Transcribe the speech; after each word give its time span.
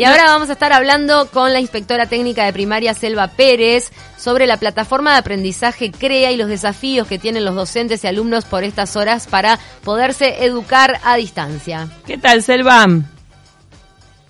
Y 0.00 0.04
ahora 0.04 0.24
vamos 0.24 0.48
a 0.48 0.54
estar 0.54 0.72
hablando 0.72 1.26
con 1.30 1.52
la 1.52 1.60
inspectora 1.60 2.06
técnica 2.06 2.46
de 2.46 2.54
primaria 2.54 2.94
Selva 2.94 3.28
Pérez 3.28 3.92
sobre 4.16 4.46
la 4.46 4.56
plataforma 4.56 5.12
de 5.12 5.18
aprendizaje 5.18 5.90
CREA 5.90 6.32
y 6.32 6.38
los 6.38 6.48
desafíos 6.48 7.06
que 7.06 7.18
tienen 7.18 7.44
los 7.44 7.54
docentes 7.54 8.02
y 8.02 8.06
alumnos 8.06 8.46
por 8.46 8.64
estas 8.64 8.96
horas 8.96 9.26
para 9.26 9.58
poderse 9.84 10.42
educar 10.46 11.00
a 11.04 11.16
distancia. 11.16 11.86
¿Qué 12.06 12.16
tal, 12.16 12.42
Selva? 12.42 12.86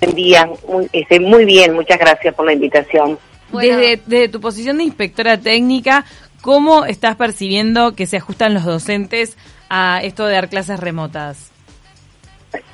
Buen 0.01 0.15
día, 0.17 0.51
muy, 0.67 0.89
este, 0.93 1.21
muy 1.21 1.45
bien, 1.45 1.73
muchas 1.75 2.01
gracias 2.01 2.35
por 2.35 2.47
la 2.47 2.53
invitación. 2.53 3.17
Desde, 3.53 4.03
desde 4.07 4.29
tu 4.29 4.41
posición 4.41 4.79
de 4.79 4.83
inspectora 4.83 5.39
técnica, 5.39 6.05
¿cómo 6.41 6.85
estás 6.85 7.15
percibiendo 7.15 7.95
que 7.95 8.07
se 8.07 8.17
ajustan 8.17 8.55
los 8.55 8.65
docentes 8.65 9.37
a 9.69 10.01
esto 10.03 10.27
de 10.27 10.35
dar 10.35 10.49
clases 10.49 10.81
remotas? 10.81 11.53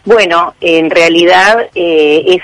Bueno, 0.07 0.55
en 0.61 0.89
realidad 0.89 1.69
eh, 1.75 2.25
es, 2.27 2.43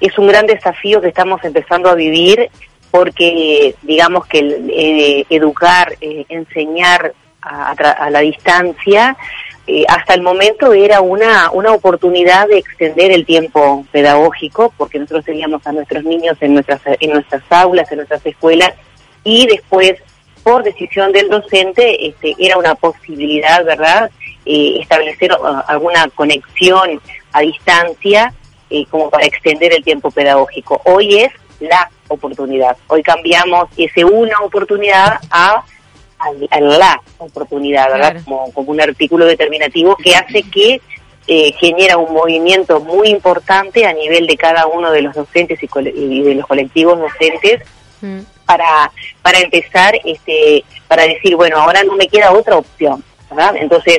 es 0.00 0.18
un 0.18 0.28
gran 0.28 0.46
desafío 0.46 1.00
que 1.00 1.08
estamos 1.08 1.42
empezando 1.44 1.88
a 1.88 1.94
vivir 1.94 2.50
porque 2.90 3.74
digamos 3.82 4.26
que 4.26 4.38
eh, 4.38 5.26
educar, 5.28 5.94
eh, 6.00 6.24
enseñar 6.28 7.12
a, 7.42 7.72
a, 7.72 8.10
la 8.10 8.20
distancia, 8.20 9.16
hasta 9.88 10.14
el 10.14 10.22
momento 10.22 10.72
era 10.72 11.00
una, 11.02 11.50
una 11.50 11.72
oportunidad 11.72 12.48
de 12.48 12.58
extender 12.58 13.10
el 13.12 13.26
tiempo 13.26 13.86
pedagógico, 13.92 14.72
porque 14.76 14.98
nosotros 14.98 15.26
teníamos 15.26 15.66
a 15.66 15.72
nuestros 15.72 16.04
niños 16.04 16.36
en 16.40 16.54
nuestras, 16.54 16.80
en 16.86 17.10
nuestras 17.10 17.42
aulas, 17.50 17.90
en 17.92 17.98
nuestras 17.98 18.24
escuelas, 18.24 18.72
y 19.24 19.46
después, 19.46 19.94
por 20.42 20.62
decisión 20.62 21.12
del 21.12 21.28
docente, 21.28 22.08
este, 22.08 22.34
era 22.38 22.56
una 22.56 22.74
posibilidad, 22.74 23.64
¿verdad?, 23.64 24.10
eh, 24.46 24.78
establecer 24.80 25.30
alguna 25.66 26.08
conexión 26.14 27.00
a 27.32 27.40
distancia 27.40 28.32
eh, 28.70 28.84
como 28.86 29.10
para 29.10 29.26
extender 29.26 29.72
el 29.72 29.84
tiempo 29.84 30.10
pedagógico. 30.10 30.80
Hoy 30.84 31.18
es 31.20 31.32
la 31.60 31.90
oportunidad. 32.08 32.76
Hoy 32.88 33.02
cambiamos 33.02 33.68
ese 33.76 34.04
una 34.04 34.38
oportunidad 34.44 35.20
a, 35.30 35.64
la 36.60 37.00
oportunidad, 37.18 37.92
¿verdad? 37.92 38.22
Como, 38.24 38.52
como 38.52 38.72
un 38.72 38.80
artículo 38.80 39.24
determinativo 39.24 39.96
que 39.96 40.16
hace 40.16 40.42
que 40.42 40.80
eh, 41.26 41.52
genera 41.60 41.96
un 41.96 42.12
movimiento 42.12 42.80
muy 42.80 43.08
importante 43.08 43.86
a 43.86 43.92
nivel 43.92 44.26
de 44.26 44.36
cada 44.36 44.66
uno 44.66 44.90
de 44.90 45.02
los 45.02 45.14
docentes 45.14 45.60
y, 45.62 45.68
y 45.88 46.22
de 46.22 46.34
los 46.34 46.46
colectivos 46.46 46.98
docentes 46.98 47.62
mm. 48.00 48.20
para 48.46 48.90
para 49.20 49.38
empezar 49.38 49.94
este 50.04 50.64
para 50.88 51.02
decir 51.02 51.36
bueno 51.36 51.58
ahora 51.58 51.84
no 51.84 51.96
me 51.96 52.08
queda 52.08 52.32
otra 52.32 52.56
opción 52.56 53.04
entonces, 53.60 53.98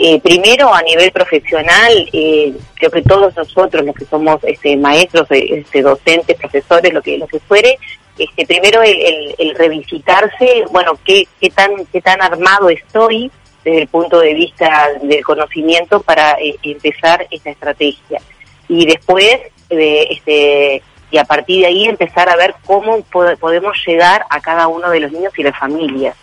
eh, 0.00 0.20
primero 0.20 0.72
a 0.72 0.80
nivel 0.82 1.10
profesional, 1.10 2.08
eh, 2.12 2.54
creo 2.74 2.90
que 2.90 3.02
todos 3.02 3.34
nosotros, 3.36 3.84
los 3.84 3.96
que 3.96 4.04
somos 4.04 4.38
este, 4.44 4.76
maestros, 4.76 5.28
eh, 5.30 5.58
este, 5.58 5.82
docentes, 5.82 6.36
profesores, 6.36 6.94
lo 6.94 7.02
que 7.02 7.18
lo 7.18 7.26
que 7.26 7.40
fuere, 7.40 7.78
este, 8.16 8.46
primero 8.46 8.80
el, 8.82 9.34
el, 9.38 9.54
revisitarse, 9.56 10.64
bueno, 10.70 10.92
qué, 11.04 11.26
qué 11.40 11.50
tan 11.50 11.84
qué 11.92 12.00
tan 12.00 12.22
armado 12.22 12.70
estoy 12.70 13.30
desde 13.64 13.82
el 13.82 13.88
punto 13.88 14.20
de 14.20 14.34
vista 14.34 14.88
del 15.02 15.24
conocimiento 15.24 16.00
para 16.00 16.36
empezar 16.62 17.26
esta 17.30 17.50
estrategia 17.50 18.20
y 18.68 18.86
después 18.86 19.40
este 19.68 20.82
y 21.10 21.18
a 21.18 21.24
partir 21.24 21.62
de 21.62 21.66
ahí 21.66 21.86
empezar 21.86 22.28
a 22.28 22.36
ver 22.36 22.54
cómo 22.64 23.02
podemos 23.02 23.76
llegar 23.84 24.24
a 24.30 24.40
cada 24.40 24.68
uno 24.68 24.90
de 24.90 25.00
los 25.00 25.10
niños 25.10 25.32
y 25.38 25.42
las 25.42 25.58
familias. 25.58 26.16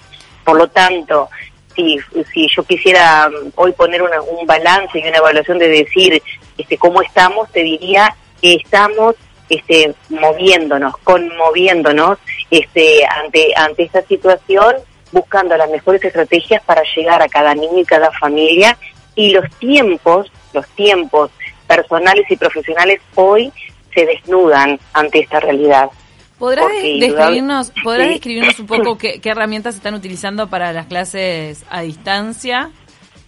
Por 0.44 0.58
lo 0.58 0.68
tanto, 0.68 1.28
si, 1.76 2.00
si 2.34 2.48
yo 2.48 2.64
quisiera 2.64 3.28
um, 3.28 3.52
hoy 3.56 3.72
poner 3.73 4.02
un 4.02 4.45
balance 4.45 5.00
y 5.00 5.08
una 5.08 5.18
evaluación 5.18 5.58
de 5.58 5.70
decir 5.70 6.22
este 6.58 6.78
cómo 6.78 7.02
estamos, 7.02 7.52
te 7.52 7.64
diría 7.64 8.16
que 8.42 8.56
estamos 8.56 9.16
este, 9.50 9.94
moviéndonos, 10.09 10.98
conmoviéndonos 11.03 12.18
este, 12.50 13.06
ante, 13.06 13.53
ante 13.56 13.84
esta 13.84 14.02
situación, 14.03 14.76
buscando 15.12 15.56
las 15.56 15.70
mejores 15.70 16.03
estrategias 16.03 16.64
para 16.64 16.81
llegar 16.96 17.22
a 17.22 17.28
cada 17.28 17.53
niño 17.53 17.80
y 17.80 17.85
cada 17.85 18.12
familia 18.12 18.78
y 19.16 19.31
los 19.31 19.50
tiempos, 19.59 20.31
los 20.53 20.68
tiempos 20.69 21.31
personales 21.68 22.25
y 22.30 22.35
profesionales 22.35 23.02
hoy 23.16 23.52
se 23.94 24.06
desnudan 24.06 24.80
ante 24.94 25.19
esta 25.19 25.40
realidad. 25.40 25.90
¿Podrás, 26.38 26.68
describirnos, 26.81 27.72
¿podrás 27.84 28.09
describirnos 28.09 28.59
un 28.59 28.68
poco 28.68 28.97
qué, 29.00 29.19
herramientas 29.23 29.75
están 29.75 29.94
utilizando 29.94 30.47
para 30.47 30.73
las 30.73 30.88
clases 30.88 31.66
a 31.69 31.81
distancia? 31.81 32.72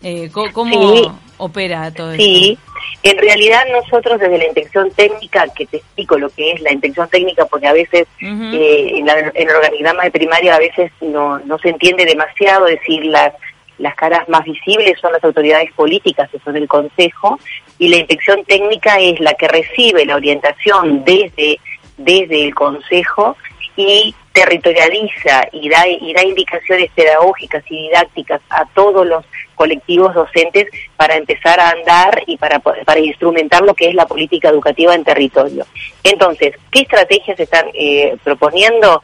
Eh, 0.04 0.30
¿Cómo, 0.32 1.16
opera 1.38 1.92
todo 1.92 2.12
esto? 2.12 2.24
Sí, 2.24 2.58
en 3.04 3.18
realidad 3.18 3.64
nosotros 3.72 4.20
desde 4.20 4.38
la 4.38 4.48
intención 4.48 4.92
técnica, 4.92 5.48
que 5.56 5.66
te 5.66 5.78
explico 5.78 6.18
lo 6.18 6.30
que 6.30 6.52
es 6.52 6.62
la 6.62 6.72
intención 6.72 7.08
técnica, 7.10 7.46
porque 7.46 7.68
a 7.68 7.74
veces 7.74 8.08
eh, 8.22 8.92
en, 8.96 9.08
el 9.08 9.50
organigrama 9.50 10.04
de 10.04 10.12
primaria 10.12 10.56
a 10.56 10.60
veces 10.60 10.92
no, 11.02 11.40
no 11.40 11.58
se 11.60 11.70
entiende 11.70 12.06
demasiado, 12.06 12.66
decir, 12.66 13.06
las, 13.06 13.34
las 13.78 13.96
caras 13.96 14.28
más 14.30 14.44
visibles 14.44 15.00
son 15.00 15.14
las 15.14 15.24
autoridades 15.24 15.72
políticas, 15.74 16.30
que 16.30 16.40
son 16.40 16.58
el 16.58 16.68
Consejo, 16.68 17.40
y 17.80 17.90
la 17.90 17.98
intención 17.98 18.44
técnica 18.46 19.00
es 19.00 19.20
la 19.20 19.34
que 19.34 19.48
recibe 19.48 20.06
la 20.06 20.16
orientación 20.16 21.04
desde 21.06 21.60
desde 21.98 22.46
el 22.46 22.56
Consejo 22.56 23.36
y 23.76 24.16
territorializa 24.34 25.48
y 25.52 25.70
da, 25.70 25.88
y 25.88 26.14
da 26.14 26.24
indicaciones 26.24 26.92
pedagógicas 26.96 27.64
y 27.70 27.88
didácticas 27.88 28.42
a 28.50 28.66
todos 28.74 29.06
los 29.06 29.26
colectivos 29.56 30.14
docentes 30.14 30.68
para 30.96 31.16
empezar 31.16 31.60
a 31.60 31.72
andar 31.72 32.24
y 32.28 32.38
para, 32.38 32.60
para 32.60 33.00
instrumentar 33.00 33.64
lo 33.64 33.74
que 33.74 33.90
es 33.90 33.96
la 33.96 34.08
política 34.08 34.50
educativa 34.50 34.94
en 34.94 35.04
territorio. 35.04 35.66
Entonces, 36.04 36.54
¿qué 36.72 36.82
estrategias 36.82 37.40
están 37.40 37.66
eh, 37.74 38.16
proponiendo? 38.24 39.02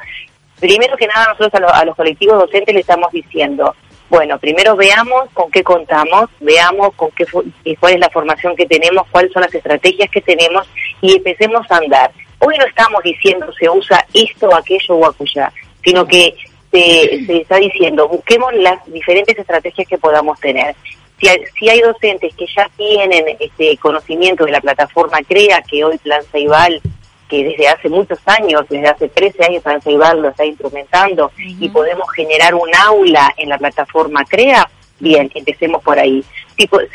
Primero 0.59 0.95
que 0.97 1.07
nada, 1.07 1.33
nosotros 1.33 1.61
a, 1.61 1.79
a 1.79 1.85
los 1.85 1.95
colectivos 1.95 2.39
docentes 2.39 2.73
le 2.73 2.81
estamos 2.81 3.11
diciendo, 3.11 3.75
bueno, 4.09 4.37
primero 4.37 4.75
veamos 4.75 5.29
con 5.33 5.49
qué 5.49 5.63
contamos, 5.63 6.29
veamos 6.39 6.93
con 6.95 7.09
qué 7.11 7.25
cuál 7.79 7.93
es 7.93 7.99
la 7.99 8.09
formación 8.09 8.55
que 8.55 8.67
tenemos, 8.67 9.07
cuáles 9.09 9.31
son 9.33 9.41
las 9.41 9.53
estrategias 9.53 10.09
que 10.11 10.21
tenemos 10.21 10.69
y 11.01 11.17
empecemos 11.17 11.65
a 11.71 11.77
andar. 11.77 12.11
Hoy 12.45 12.57
no 12.57 12.65
estamos 12.65 13.01
diciendo 13.03 13.51
se 13.57 13.69
usa 13.69 14.05
esto, 14.13 14.53
aquello 14.53 14.95
o 14.95 15.05
aquella, 15.05 15.51
sino 15.83 16.05
que 16.05 16.35
se, 16.71 17.37
está 17.37 17.55
diciendo 17.57 18.07
busquemos 18.09 18.53
las 18.55 18.83
diferentes 18.91 19.37
estrategias 19.37 19.87
que 19.87 19.97
podamos 19.97 20.39
tener. 20.41 20.75
Si 21.19 21.27
hay, 21.29 21.41
si 21.57 21.69
hay 21.69 21.79
docentes 21.79 22.35
que 22.35 22.45
ya 22.53 22.69
tienen 22.75 23.37
este 23.39 23.77
conocimiento 23.77 24.43
de 24.43 24.51
la 24.51 24.59
plataforma 24.59 25.19
CREA, 25.25 25.61
que 25.61 25.85
hoy 25.85 25.97
Plan 25.99 26.23
Ceibal, 26.31 26.81
que 27.29 27.45
desde 27.45 27.69
hace 27.69 27.87
muchos 27.87 28.19
años, 28.25 28.65
desde 28.69 28.87
hace 28.87 29.07
13 29.07 29.45
años 29.45 29.63
Plan 29.63 29.81
Ceibal 29.81 30.21
lo 30.21 30.29
está 30.29 30.43
instrumentando, 30.43 31.31
y 31.37 31.69
podemos 31.69 32.11
generar 32.11 32.55
un 32.55 32.69
aula 32.75 33.33
en 33.37 33.47
la 33.47 33.57
plataforma 33.57 34.25
CREA, 34.25 34.69
bien, 35.03 35.29
empecemos 35.35 35.83
por 35.83 35.99
ahí 35.99 36.23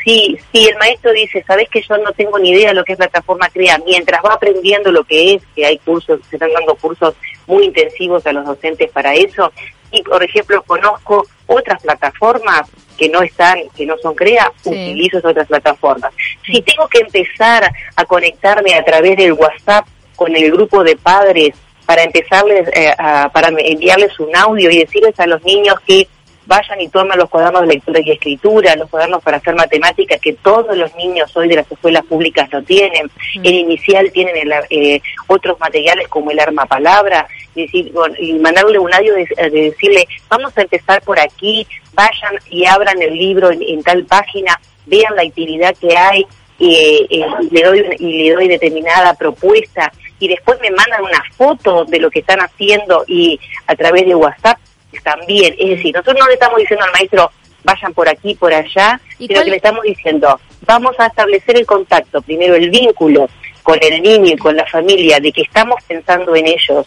si, 0.03 0.37
si, 0.51 0.67
el 0.67 0.77
maestro 0.77 1.11
dice, 1.11 1.43
sabes 1.45 1.69
que 1.69 1.81
yo 1.81 1.97
no 1.97 2.11
tengo 2.13 2.39
ni 2.39 2.51
idea 2.51 2.69
de 2.69 2.75
lo 2.75 2.83
que 2.83 2.93
es 2.93 2.97
plataforma 2.97 3.49
CREA, 3.49 3.79
mientras 3.85 4.21
va 4.23 4.33
aprendiendo 4.33 4.91
lo 4.91 5.03
que 5.03 5.35
es, 5.35 5.43
que 5.55 5.65
hay 5.65 5.77
cursos, 5.79 6.19
se 6.29 6.35
están 6.35 6.51
dando 6.53 6.75
cursos 6.75 7.15
muy 7.47 7.65
intensivos 7.65 8.25
a 8.25 8.33
los 8.33 8.45
docentes 8.45 8.91
para 8.91 9.13
eso, 9.13 9.51
y 9.91 10.01
por 10.03 10.23
ejemplo 10.23 10.61
conozco 10.63 11.25
otras 11.47 11.81
plataformas 11.81 12.69
que 12.97 13.09
no 13.09 13.21
están, 13.21 13.59
que 13.75 13.85
no 13.85 13.97
son 13.97 14.15
CREA, 14.15 14.51
utilizo 14.63 15.17
esas 15.17 15.31
otras 15.31 15.47
plataformas. 15.47 16.13
Si 16.45 16.61
tengo 16.61 16.87
que 16.87 16.99
empezar 16.99 17.69
a 17.95 18.05
conectarme 18.05 18.75
a 18.75 18.83
través 18.83 19.17
del 19.17 19.33
WhatsApp 19.33 19.87
con 20.15 20.35
el 20.35 20.51
grupo 20.51 20.83
de 20.83 20.95
padres 20.95 21.55
para 21.85 22.03
empezarles, 22.03 22.69
eh, 22.75 22.93
a, 22.97 23.29
para 23.29 23.47
enviarles 23.47 24.19
un 24.19 24.35
audio 24.35 24.69
y 24.69 24.79
decirles 24.79 25.19
a 25.19 25.25
los 25.25 25.43
niños 25.43 25.75
que 25.87 26.07
vayan 26.45 26.81
y 26.81 26.89
tomen 26.89 27.17
los 27.17 27.29
cuadernos 27.29 27.61
de 27.61 27.67
lectura 27.67 27.99
y 28.03 28.11
escritura, 28.11 28.75
los 28.75 28.89
cuadernos 28.89 29.21
para 29.23 29.37
hacer 29.37 29.55
matemáticas, 29.55 30.19
que 30.19 30.33
todos 30.33 30.75
los 30.75 30.93
niños 30.95 31.35
hoy 31.35 31.47
de 31.47 31.57
las 31.57 31.71
escuelas 31.71 32.05
públicas 32.05 32.51
lo 32.51 32.61
tienen. 32.63 33.05
Mm. 33.35 33.45
En 33.45 33.55
inicial 33.55 34.11
tienen 34.11 34.35
eh, 34.69 35.01
otros 35.27 35.59
materiales 35.59 36.07
como 36.07 36.31
el 36.31 36.39
arma 36.39 36.65
palabra, 36.65 37.27
y, 37.55 37.63
decir, 37.63 37.93
y 38.19 38.33
mandarle 38.33 38.79
un 38.79 38.93
audio 38.93 39.13
de, 39.15 39.27
decirle, 39.49 40.07
vamos 40.29 40.57
a 40.57 40.61
empezar 40.61 41.01
por 41.01 41.19
aquí, 41.19 41.65
vayan 41.93 42.39
y 42.49 42.65
abran 42.65 43.01
el 43.01 43.13
libro 43.13 43.51
en, 43.51 43.83
tal 43.83 44.05
página, 44.05 44.59
vean 44.85 45.15
la 45.15 45.23
actividad 45.23 45.75
que 45.77 45.95
hay, 45.95 46.25
eh, 46.59 47.05
eh, 47.09 47.25
y, 47.41 47.49
le 47.53 47.63
doy, 47.63 47.85
y 47.99 48.23
le 48.23 48.33
doy 48.33 48.47
determinada 48.47 49.13
propuesta 49.13 49.91
y 50.19 50.27
después 50.27 50.59
me 50.61 50.69
mandan 50.71 51.03
una 51.03 51.23
foto 51.35 51.85
de 51.85 51.99
lo 51.99 52.11
que 52.11 52.19
están 52.19 52.39
haciendo 52.39 53.05
y 53.07 53.39
a 53.67 53.75
través 53.75 54.05
de 54.05 54.15
WhatsApp 54.15 54.59
también. 55.03 55.55
Es 55.57 55.69
decir, 55.69 55.93
nosotros 55.93 56.17
no 56.19 56.27
le 56.27 56.33
estamos 56.33 56.59
diciendo 56.59 56.85
al 56.85 56.91
maestro 56.91 57.31
vayan 57.63 57.93
por 57.93 58.07
aquí, 58.07 58.35
por 58.35 58.53
allá, 58.53 58.99
sino 59.17 59.43
que 59.43 59.49
le 59.49 59.57
estamos 59.57 59.83
diciendo 59.83 60.39
vamos 60.61 60.95
a 60.99 61.07
establecer 61.07 61.57
el 61.57 61.65
contacto, 61.65 62.21
primero 62.21 62.55
el 62.55 62.69
vínculo 62.69 63.29
con 63.63 63.77
el 63.81 64.01
niño 64.01 64.33
y 64.33 64.37
con 64.37 64.55
la 64.55 64.65
familia, 64.65 65.19
de 65.19 65.31
que 65.31 65.41
estamos 65.41 65.83
pensando 65.83 66.35
en 66.35 66.47
ellos 66.47 66.85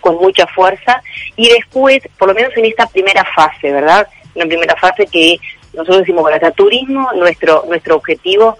con 0.00 0.16
mucha 0.16 0.46
fuerza 0.46 1.02
y 1.36 1.48
después, 1.48 2.02
por 2.18 2.28
lo 2.28 2.34
menos 2.34 2.56
en 2.56 2.66
esta 2.66 2.86
primera 2.86 3.24
fase, 3.34 3.72
¿verdad? 3.72 4.08
Una 4.34 4.46
primera 4.46 4.76
fase 4.76 5.06
que 5.06 5.36
nosotros 5.72 5.98
decimos 5.98 6.24
para 6.24 6.50
turismo, 6.52 7.10
nuestro 7.14 7.64
nuestro 7.68 7.96
objetivo 7.96 8.56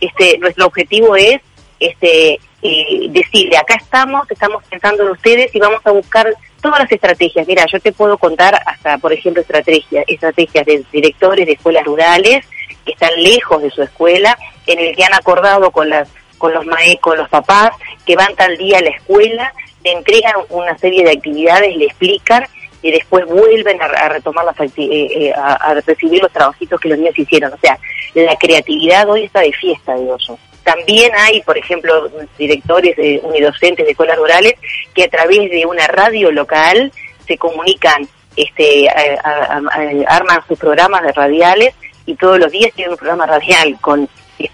este 0.00 0.38
nuestro 0.38 0.66
objetivo 0.66 1.16
es 1.16 1.40
este 1.80 2.38
eh, 2.62 3.08
decirle, 3.10 3.58
acá 3.58 3.74
estamos, 3.74 4.30
estamos 4.30 4.64
pensando 4.64 5.02
en 5.02 5.10
ustedes 5.10 5.54
y 5.54 5.58
vamos 5.58 5.80
a 5.84 5.90
buscar 5.90 6.34
todas 6.64 6.80
las 6.80 6.92
estrategias. 6.92 7.46
Mira, 7.46 7.66
yo 7.70 7.78
te 7.78 7.92
puedo 7.92 8.16
contar 8.16 8.58
hasta, 8.64 8.96
por 8.96 9.12
ejemplo, 9.12 9.42
estrategias, 9.42 10.02
estrategias 10.08 10.64
de 10.64 10.82
directores 10.90 11.44
de 11.44 11.52
escuelas 11.52 11.84
rurales 11.84 12.46
que 12.86 12.92
están 12.92 13.10
lejos 13.22 13.62
de 13.62 13.70
su 13.70 13.82
escuela, 13.82 14.38
en 14.66 14.78
el 14.78 14.96
que 14.96 15.04
han 15.04 15.12
acordado 15.12 15.70
con 15.70 15.90
las 15.90 16.08
con 16.38 16.54
los 16.54 16.64
maestros, 16.64 17.00
con 17.00 17.18
los 17.18 17.28
papás, 17.28 17.70
que 18.04 18.16
van 18.16 18.34
tal 18.34 18.56
día 18.56 18.78
a 18.78 18.82
la 18.82 18.90
escuela, 18.90 19.52
le 19.82 19.92
entregan 19.92 20.34
una 20.48 20.76
serie 20.78 21.04
de 21.04 21.12
actividades, 21.12 21.76
le 21.76 21.84
explican 21.84 22.44
y 22.82 22.90
después 22.90 23.26
vuelven 23.26 23.80
a, 23.80 24.08
retomar 24.08 24.44
las 24.44 24.58
eh, 24.60 24.72
eh, 24.76 25.32
a, 25.34 25.74
recibir 25.86 26.22
los 26.22 26.32
trabajitos 26.32 26.80
que 26.80 26.88
los 26.88 26.98
niños 26.98 27.18
hicieron. 27.18 27.52
O 27.52 27.58
sea, 27.58 27.78
la 28.14 28.36
creatividad 28.36 29.08
hoy 29.08 29.24
está 29.24 29.40
de 29.40 29.52
fiesta 29.52 29.94
de 29.94 30.10
oso. 30.10 30.38
También 30.64 31.12
hay, 31.16 31.42
por 31.42 31.56
ejemplo, 31.56 32.10
directores 32.38 32.94
eh, 32.98 33.20
unidocentes 33.22 33.84
de 33.84 33.92
escuelas 33.92 34.18
rurales 34.18 34.54
que 34.94 35.04
a 35.04 35.08
través 35.08 35.50
de 35.50 35.64
una 35.66 35.86
radio 35.86 36.32
local 36.32 36.90
se 37.26 37.36
comunican, 37.38 38.08
este, 38.36 38.88
arman 40.06 40.40
sus 40.48 40.58
programas 40.58 41.02
de 41.02 41.12
radiales 41.12 41.74
y 42.06 42.16
todos 42.16 42.38
los 42.38 42.50
días 42.50 42.72
tienen 42.74 42.92
un 42.92 42.98
programa 42.98 43.26
radial 43.26 43.78
con 43.80 44.08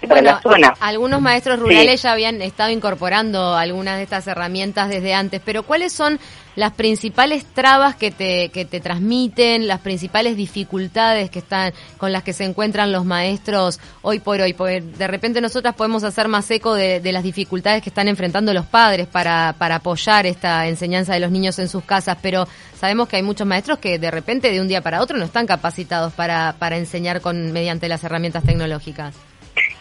bueno, 0.07 0.73
Algunos 0.79 1.21
maestros 1.21 1.59
rurales 1.59 2.01
ya 2.01 2.11
habían 2.11 2.41
estado 2.41 2.69
incorporando 2.69 3.55
algunas 3.55 3.97
de 3.97 4.03
estas 4.03 4.27
herramientas 4.27 4.89
desde 4.89 5.13
antes, 5.13 5.41
pero 5.43 5.63
¿cuáles 5.63 5.91
son 5.91 6.19
las 6.55 6.73
principales 6.73 7.45
trabas 7.45 7.95
que 7.95 8.11
te, 8.11 8.49
que 8.49 8.65
te 8.65 8.79
transmiten, 8.79 9.67
las 9.67 9.79
principales 9.79 10.35
dificultades 10.35 11.29
que 11.29 11.39
están 11.39 11.73
con 11.97 12.11
las 12.11 12.23
que 12.23 12.33
se 12.33 12.43
encuentran 12.43 12.91
los 12.91 13.05
maestros 13.05 13.79
hoy 14.01 14.19
por 14.19 14.41
hoy? 14.41 14.53
Porque 14.53 14.81
de 14.81 15.07
repente 15.07 15.41
nosotras 15.41 15.75
podemos 15.75 16.03
hacer 16.03 16.27
más 16.27 16.49
eco 16.51 16.73
de, 16.73 16.99
de 16.99 17.11
las 17.11 17.23
dificultades 17.23 17.81
que 17.81 17.89
están 17.89 18.07
enfrentando 18.07 18.53
los 18.53 18.65
padres 18.65 19.07
para, 19.07 19.55
para 19.57 19.75
apoyar 19.75 20.25
esta 20.25 20.67
enseñanza 20.67 21.13
de 21.13 21.19
los 21.19 21.31
niños 21.31 21.59
en 21.59 21.69
sus 21.69 21.83
casas, 21.83 22.17
pero 22.21 22.47
sabemos 22.79 23.07
que 23.07 23.17
hay 23.17 23.23
muchos 23.23 23.47
maestros 23.47 23.79
que 23.79 23.99
de 23.99 24.11
repente 24.11 24.51
de 24.51 24.59
un 24.61 24.67
día 24.67 24.81
para 24.81 25.01
otro 25.01 25.17
no 25.17 25.25
están 25.25 25.47
capacitados 25.47 26.13
para, 26.13 26.55
para 26.59 26.77
enseñar 26.77 27.21
con 27.21 27.51
mediante 27.51 27.87
las 27.87 28.03
herramientas 28.03 28.43
tecnológicas. 28.43 29.15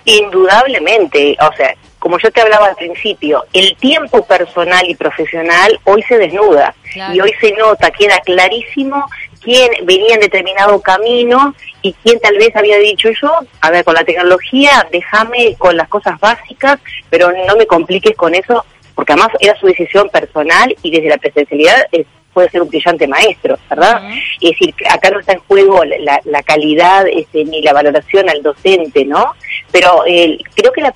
Indudablemente, 0.05 1.37
o 1.40 1.56
sea, 1.56 1.75
como 2.00 2.19
yo 2.19 2.31
te 2.32 2.41
hablaba 2.41 2.67
al 2.67 2.76
principio, 2.76 3.44
el 3.52 3.76
tiempo 3.76 4.25
personal 4.26 4.85
y 4.88 4.97
profesional 4.97 5.79
hoy 5.85 6.02
se 6.02 6.19
desnuda. 6.19 6.75
Y 7.12 7.20
hoy 7.20 7.32
se 7.41 7.52
nota, 7.52 7.91
queda 7.93 8.19
clarísimo 8.20 9.06
quién 9.41 9.70
venía 9.85 10.14
en 10.14 10.20
determinado 10.20 10.81
camino 10.81 11.55
y 11.82 11.93
quién 12.02 12.19
tal 12.19 12.37
vez 12.37 12.55
había 12.56 12.79
dicho 12.79 13.11
yo, 13.23 13.32
a 13.61 13.70
ver, 13.70 13.85
con 13.85 13.94
la 13.94 14.05
tecnología 14.05 14.87
déjame 14.91 15.55
con 15.56 15.76
las 15.76 15.88
cosas 15.88 16.19
básicas, 16.19 16.81
pero 17.11 17.31
no 17.47 17.56
me 17.56 17.67
compliques 17.67 18.17
con 18.17 18.35
eso, 18.35 18.64
porque 18.94 19.12
además 19.12 19.31
era 19.38 19.58
su 19.58 19.67
decisión 19.67 20.08
personal 20.08 20.75
y 20.82 20.91
desde 20.91 21.11
la 21.11 21.19
presencialidad 21.19 21.87
puede 22.32 22.50
ser 22.50 22.62
un 22.62 22.69
brillante 22.69 23.06
maestro, 23.06 23.59
¿verdad? 23.69 24.03
Es 24.41 24.50
decir, 24.50 24.75
acá 24.88 25.11
no 25.11 25.21
está 25.21 25.32
en 25.32 25.41
juego 25.41 25.85
la, 25.85 26.21
la 26.25 26.43
calidad 26.43 27.06
este, 27.06 27.44
ni 27.44 27.62
la 27.62 27.73
valoración 27.73 28.29
al 28.29 28.43
docente, 28.43 29.05
¿no? 29.05 29.35
Pero 29.73 30.05
eh, 30.06 30.38
creo 30.55 30.73
que 30.73 30.81
la, 30.81 30.93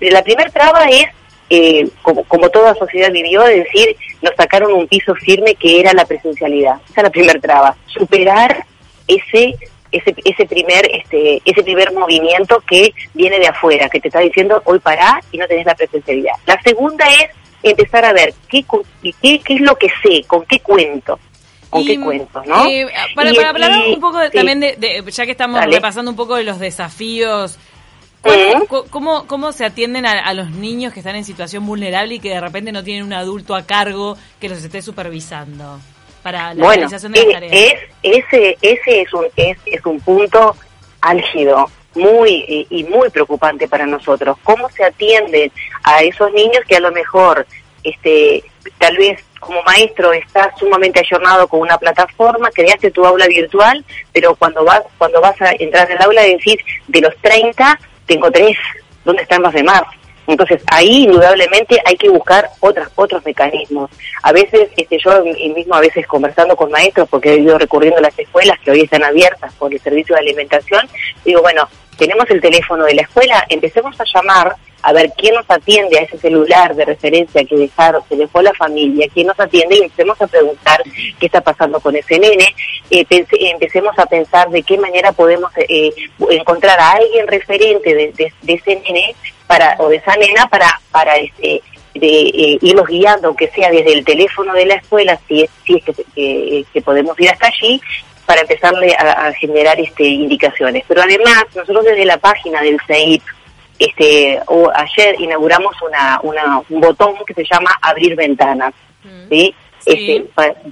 la, 0.00 0.22
primera 0.22 0.50
traba 0.50 0.84
es, 0.84 1.06
eh, 1.50 1.88
como, 2.02 2.24
como 2.24 2.48
toda 2.50 2.74
sociedad 2.74 3.12
vivió, 3.12 3.44
es 3.46 3.64
decir, 3.64 3.96
nos 4.22 4.34
sacaron 4.36 4.72
un 4.72 4.88
piso 4.88 5.14
firme 5.14 5.54
que 5.54 5.80
era 5.80 5.92
la 5.92 6.04
presencialidad. 6.04 6.76
Esa 6.90 7.00
es 7.00 7.04
la 7.04 7.10
primera 7.10 7.40
traba. 7.40 7.76
Superar 7.86 8.64
ese 9.06 9.54
ese, 9.92 10.14
ese 10.24 10.46
primer 10.46 10.84
este 10.92 11.40
ese 11.44 11.62
primer 11.62 11.92
movimiento 11.92 12.60
que 12.68 12.92
viene 13.14 13.38
de 13.38 13.46
afuera, 13.46 13.88
que 13.88 14.00
te 14.00 14.08
está 14.08 14.18
diciendo 14.18 14.60
hoy 14.64 14.80
pará 14.80 15.20
y 15.30 15.38
no 15.38 15.46
tenés 15.46 15.66
la 15.66 15.76
presencialidad. 15.76 16.34
La 16.44 16.60
segunda 16.60 17.06
es 17.06 17.30
empezar 17.62 18.04
a 18.04 18.12
ver 18.12 18.34
qué, 18.48 18.64
qué, 19.02 19.40
qué 19.40 19.54
es 19.54 19.60
lo 19.60 19.76
que 19.76 19.88
sé, 20.02 20.24
con 20.26 20.44
qué 20.46 20.60
cuento. 20.60 21.18
¿Con 21.68 21.84
qué 21.84 22.00
cuento, 22.00 22.42
no? 22.46 22.66
Eh, 22.66 22.86
para, 23.14 23.30
hablar 23.48 23.72
un 23.88 24.00
poco 24.00 24.18
también 24.30 24.60
de, 24.60 25.04
ya 25.08 25.24
que 25.24 25.32
estamos 25.32 25.62
repasando 25.64 26.10
un 26.10 26.16
poco 26.16 26.36
de 26.36 26.44
los 26.44 26.58
desafíos 26.58 27.58
¿Cómo, 28.90 29.26
¿Cómo 29.26 29.52
se 29.52 29.64
atienden 29.64 30.06
a, 30.06 30.32
los 30.34 30.50
niños 30.50 30.92
que 30.92 31.00
están 31.00 31.16
en 31.16 31.24
situación 31.24 31.64
vulnerable 31.66 32.14
y 32.14 32.18
que 32.18 32.30
de 32.30 32.40
repente 32.40 32.72
no 32.72 32.82
tienen 32.82 33.04
un 33.04 33.12
adulto 33.12 33.54
a 33.54 33.66
cargo 33.66 34.16
que 34.40 34.48
los 34.48 34.62
esté 34.62 34.82
supervisando 34.82 35.78
para 36.22 36.54
la 36.54 36.68
realización 36.68 37.12
de 37.12 37.24
las 37.24 37.32
tareas? 37.32 37.52
Es, 37.52 37.74
ese, 38.02 38.58
ese 38.62 39.02
es 39.02 39.14
un, 39.14 39.26
es, 39.36 39.58
es 39.66 39.84
un 39.84 40.00
punto 40.00 40.56
álgido 41.00 41.70
muy 41.96 42.66
y 42.70 42.84
muy 42.84 43.10
preocupante 43.10 43.68
para 43.68 43.86
nosotros. 43.86 44.36
¿Cómo 44.42 44.68
se 44.70 44.84
atienden 44.84 45.50
a 45.82 46.02
esos 46.02 46.32
niños 46.32 46.60
que 46.68 46.76
a 46.76 46.80
lo 46.80 46.92
mejor, 46.92 47.46
este, 47.82 48.44
tal 48.78 48.96
vez 48.96 49.22
como 49.40 49.62
maestro 49.62 50.12
estás 50.12 50.58
sumamente 50.58 51.00
ayornado 51.00 51.46
con 51.48 51.60
una 51.60 51.78
plataforma, 51.78 52.50
creaste 52.50 52.90
tu 52.90 53.04
aula 53.04 53.26
virtual, 53.26 53.84
pero 54.12 54.34
cuando 54.34 54.64
vas 54.64 54.82
cuando 54.98 55.20
vas 55.20 55.40
a 55.40 55.52
entrar 55.58 55.90
al 55.90 56.02
aula 56.02 56.22
decís 56.22 56.56
de 56.88 57.00
los 57.00 57.16
30 57.18 57.78
tengo 58.06 58.30
tres, 58.30 58.56
¿dónde 59.04 59.22
están 59.22 59.42
los 59.42 59.52
demás? 59.52 59.82
Entonces 60.26 60.62
ahí 60.66 61.04
indudablemente 61.04 61.80
hay 61.84 61.96
que 61.96 62.08
buscar 62.08 62.48
otras, 62.60 62.90
otros 62.96 63.24
mecanismos. 63.24 63.90
A 64.22 64.32
veces, 64.32 64.68
este, 64.76 64.98
yo 64.98 65.22
mismo 65.54 65.74
a 65.74 65.80
veces 65.80 66.06
conversando 66.06 66.56
con 66.56 66.70
maestros, 66.70 67.08
porque 67.08 67.32
he 67.32 67.38
ido 67.38 67.58
recurriendo 67.58 67.98
a 67.98 68.02
las 68.02 68.18
escuelas 68.18 68.58
que 68.60 68.72
hoy 68.72 68.80
están 68.82 69.04
abiertas 69.04 69.52
por 69.54 69.72
el 69.72 69.80
servicio 69.80 70.14
de 70.14 70.22
alimentación, 70.22 70.88
digo, 71.24 71.42
bueno, 71.42 71.68
tenemos 71.96 72.28
el 72.30 72.40
teléfono 72.40 72.84
de 72.84 72.94
la 72.94 73.02
escuela, 73.02 73.44
empecemos 73.48 73.98
a 74.00 74.04
llamar 74.04 74.56
a 74.82 74.92
ver 74.92 75.10
quién 75.16 75.34
nos 75.34 75.44
atiende 75.48 75.98
a 75.98 76.02
ese 76.02 76.16
celular 76.18 76.74
de 76.76 76.84
referencia 76.84 77.44
que 77.44 77.56
dejaron, 77.56 78.02
se 78.08 78.14
dejó 78.14 78.40
la 78.40 78.52
familia, 78.54 79.08
quién 79.12 79.26
nos 79.26 79.40
atiende 79.40 79.76
y 79.76 79.82
empecemos 79.82 80.20
a 80.20 80.28
preguntar 80.28 80.80
qué 81.18 81.26
está 81.26 81.40
pasando 81.40 81.80
con 81.80 81.96
ese 81.96 82.18
nene, 82.18 82.54
eh, 82.90 83.04
empecemos 83.10 83.98
a 83.98 84.06
pensar 84.06 84.48
de 84.50 84.62
qué 84.62 84.78
manera 84.78 85.10
podemos 85.12 85.50
eh, 85.56 85.90
encontrar 86.30 86.78
a 86.78 86.92
alguien 86.92 87.26
referente 87.26 87.94
de, 87.94 88.32
ese 88.46 88.76
nene 88.76 89.16
para 89.48 89.74
o 89.78 89.88
de 89.88 89.96
esa 89.96 90.14
nena 90.16 90.46
para 90.48 90.80
para 90.92 91.16
este 91.16 91.62
eh, 91.94 92.58
irlos 92.60 92.86
guiando, 92.86 93.28
aunque 93.28 93.48
sea 93.48 93.70
desde 93.70 93.94
el 93.94 94.04
teléfono 94.04 94.52
de 94.52 94.66
la 94.66 94.74
escuela, 94.74 95.18
si 95.26 95.42
es, 95.42 95.50
si 95.64 95.76
es 95.76 95.84
que, 95.84 96.64
que 96.72 96.82
podemos 96.82 97.18
ir 97.18 97.30
hasta 97.30 97.46
allí, 97.46 97.80
para 98.26 98.42
empezarle 98.42 98.94
a, 98.98 99.32
generar 99.34 99.80
este, 99.80 100.04
indicaciones. 100.04 100.84
Pero 100.86 101.02
además, 101.02 101.44
nosotros 101.54 101.84
desde 101.84 102.04
la 102.04 102.18
página 102.18 102.60
del 102.60 102.78
CEIP, 102.86 103.22
este, 103.78 104.40
o 104.46 104.70
ayer 104.74 105.20
inauguramos 105.20 105.74
una, 105.82 106.20
una, 106.22 106.62
un 106.68 106.80
botón 106.80 107.14
que 107.26 107.34
se 107.34 107.44
llama 107.44 107.70
abrir 107.80 108.16
ventanas, 108.16 108.74
mm. 109.04 109.28
¿sí? 109.28 109.54
Este, 109.84 110.24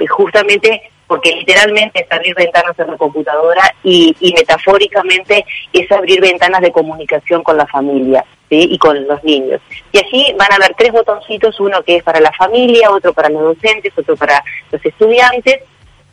justamente 0.09 0.90
porque 1.07 1.37
literalmente 1.37 2.00
es 2.00 2.11
abrir 2.11 2.35
ventanas 2.35 2.76
en 2.79 2.88
la 2.88 2.97
computadora 2.97 3.62
y, 3.85 4.17
y 4.21 4.33
metafóricamente 4.33 5.45
es 5.73 5.90
abrir 5.93 6.21
ventanas 6.21 6.62
de 6.62 6.73
comunicación 6.73 7.43
con 7.43 7.57
la 7.57 7.67
familia 7.67 8.25
¿sí? 8.49 8.69
y 8.71 8.79
con 8.79 9.07
los 9.07 9.23
niños. 9.23 9.61
Y 9.93 9.99
allí 9.99 10.35
van 10.38 10.52
a 10.52 10.57
haber 10.57 10.75
tres 10.76 10.93
botoncitos, 10.93 11.61
uno 11.61 11.83
que 11.83 11.97
es 11.97 12.02
para 12.02 12.21
la 12.21 12.33
familia, 12.33 12.90
otro 12.90 13.12
para 13.12 13.29
los 13.29 13.43
docentes, 13.43 13.93
otro 13.97 14.17
para 14.17 14.43
los 14.73 14.85
estudiantes, 14.85 15.61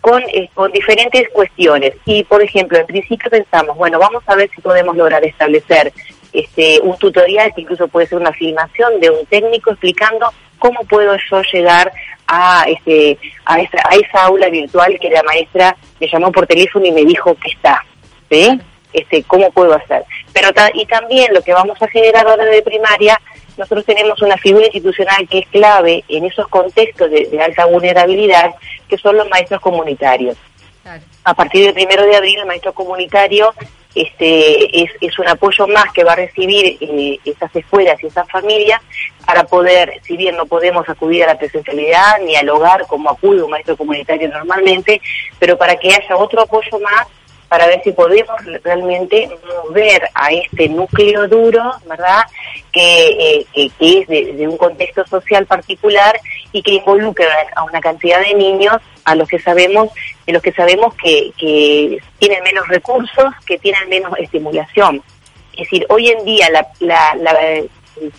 con, 0.01 0.21
eh, 0.23 0.49
con 0.53 0.71
diferentes 0.71 1.29
cuestiones. 1.29 1.93
Y, 2.05 2.23
por 2.23 2.43
ejemplo, 2.43 2.77
en 2.77 2.87
principio 2.87 3.29
pensamos, 3.29 3.77
bueno, 3.77 3.99
vamos 3.99 4.23
a 4.27 4.35
ver 4.35 4.49
si 4.53 4.61
podemos 4.61 4.97
lograr 4.97 5.23
establecer 5.23 5.93
este, 6.33 6.79
un 6.81 6.97
tutorial 6.97 7.53
que 7.53 7.61
incluso 7.61 7.87
puede 7.87 8.07
ser 8.07 8.19
una 8.19 8.33
filmación 8.33 8.99
de 8.99 9.09
un 9.09 9.25
técnico 9.27 9.71
explicando 9.71 10.31
cómo 10.59 10.79
puedo 10.85 11.15
yo 11.29 11.41
llegar 11.53 11.91
a, 12.27 12.65
este, 12.67 13.17
a, 13.45 13.59
esa, 13.59 13.77
a 13.89 13.95
esa 13.95 14.23
aula 14.25 14.49
virtual 14.49 14.97
que 14.99 15.09
la 15.09 15.23
maestra 15.23 15.75
me 15.99 16.07
llamó 16.07 16.31
por 16.31 16.47
teléfono 16.47 16.85
y 16.85 16.91
me 16.91 17.03
dijo 17.03 17.35
que 17.35 17.49
está. 17.49 17.83
¿sí? 18.29 18.59
Este, 18.93 19.23
¿Cómo 19.23 19.51
puedo 19.51 19.73
hacer? 19.73 20.03
Pero 20.33 20.49
y 20.73 20.85
también 20.85 21.33
lo 21.33 21.41
que 21.41 21.53
vamos 21.53 21.81
a 21.81 21.87
generar 21.87 22.27
ahora 22.27 22.45
de 22.45 22.61
primaria 22.61 23.19
nosotros 23.57 23.85
tenemos 23.85 24.21
una 24.21 24.37
figura 24.37 24.65
institucional 24.65 25.27
que 25.27 25.39
es 25.39 25.47
clave 25.47 26.03
en 26.07 26.25
esos 26.25 26.47
contextos 26.47 27.09
de, 27.11 27.41
alta 27.41 27.65
vulnerabilidad, 27.65 28.53
que 28.87 28.97
son 28.97 29.17
los 29.17 29.29
maestros 29.29 29.61
comunitarios. 29.61 30.37
A 31.23 31.33
partir 31.33 31.65
del 31.65 31.73
primero 31.73 32.05
de 32.05 32.15
abril, 32.15 32.39
el 32.39 32.45
maestro 32.45 32.73
comunitario 32.73 33.53
este, 33.93 34.83
es, 34.83 35.19
un 35.19 35.27
apoyo 35.27 35.67
más 35.67 35.91
que 35.93 36.03
va 36.03 36.13
a 36.13 36.15
recibir 36.15 36.77
eh, 36.79 37.19
esas 37.25 37.53
escuelas 37.55 38.01
y 38.01 38.07
esas 38.07 38.29
familias 38.29 38.81
para 39.25 39.43
poder, 39.43 39.99
si 40.03 40.15
bien 40.15 40.37
no 40.37 40.45
podemos 40.45 40.87
acudir 40.87 41.23
a 41.23 41.27
la 41.27 41.37
presencialidad 41.37 42.19
ni 42.25 42.35
al 42.35 42.49
hogar 42.49 42.87
como 42.87 43.09
acude 43.09 43.43
un 43.43 43.51
maestro 43.51 43.77
comunitario 43.77 44.29
normalmente, 44.29 45.01
pero 45.39 45.57
para 45.57 45.75
que 45.75 45.89
haya 45.89 46.15
otro 46.15 46.41
apoyo 46.41 46.79
más 46.79 47.07
para 47.51 47.67
ver 47.67 47.81
si 47.83 47.91
podemos 47.91 48.39
realmente 48.63 49.29
mover 49.65 50.09
a 50.15 50.31
este 50.31 50.69
núcleo 50.69 51.27
duro, 51.27 51.61
¿verdad? 51.85 52.21
Que, 52.71 53.43
eh, 53.53 53.71
es 53.77 54.07
de, 54.07 54.47
un 54.47 54.55
contexto 54.55 55.05
social 55.05 55.45
particular 55.45 56.17
y 56.53 56.63
que 56.63 56.75
involucra 56.75 57.27
a 57.57 57.63
una 57.65 57.81
cantidad 57.81 58.21
de 58.21 58.35
niños 58.35 58.77
a 59.03 59.15
los 59.15 59.27
que 59.27 59.37
sabemos, 59.37 59.89
de 60.25 60.31
los 60.31 60.41
que 60.41 60.53
sabemos 60.53 60.95
que, 60.95 61.33
que 61.37 61.99
tienen 62.19 62.41
menos 62.41 62.65
recursos, 62.69 63.33
que 63.45 63.57
tienen 63.57 63.89
menos 63.89 64.13
estimulación. 64.17 65.03
Es 65.51 65.69
decir, 65.69 65.85
hoy 65.89 66.07
en 66.07 66.23
día 66.23 66.47
la, 66.51 66.65
la, 66.79 67.35